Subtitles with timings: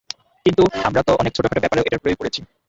[0.45, 2.39] কিন্তু আমরা তো অনেক ছোটখাটো ব্যাপারেও এটার প্রয়োগ করেছি।